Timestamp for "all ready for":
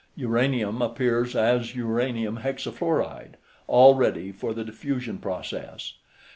3.67-4.51